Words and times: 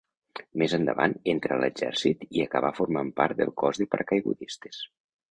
Més 0.59 0.73
endavant 0.75 1.11
entrà 1.33 1.57
a 1.57 1.61
l'exèrcit 1.63 2.23
i 2.37 2.41
acabà 2.45 2.71
formant 2.77 3.11
part 3.21 3.37
del 3.41 3.51
cos 3.63 3.83
de 3.83 3.87
paracaigudistes. 3.91 4.81